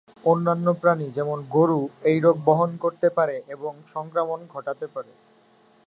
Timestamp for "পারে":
3.09-3.35, 4.87-5.11